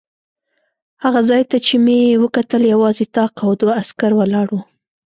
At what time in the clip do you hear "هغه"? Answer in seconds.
1.03-1.21